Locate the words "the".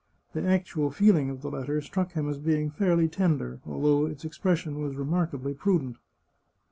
0.33-0.43, 1.43-1.51